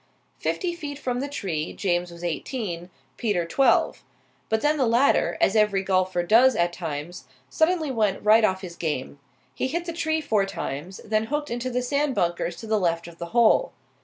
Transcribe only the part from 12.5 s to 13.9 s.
to the left of the hole.